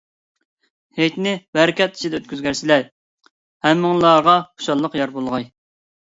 [0.99, 2.85] ھېيتنى بەرىكەت ئىچىدە ئۆتكۈزگەيسىلەر،
[3.67, 5.47] ھەممىڭلارغا خۇشاللىق يار بولغاي.